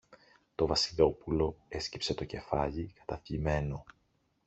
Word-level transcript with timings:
Το 0.55 0.67
Βασιλόπουλο 0.67 1.57
έσκυψε 1.67 2.13
το 2.13 2.25
κεφάλι, 2.25 2.93
καταθλιμμένο. 2.93 3.83